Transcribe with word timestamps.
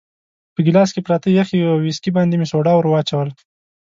په 0.53 0.59
ګیلاس 0.65 0.89
کې 0.93 1.01
پراته 1.05 1.29
یخي 1.39 1.57
او 1.69 1.75
ویسکي 1.83 2.11
باندې 2.17 2.35
مې 2.39 2.47
سوډا 2.51 2.73
ورو 2.75 2.89
وراچول. 2.91 3.29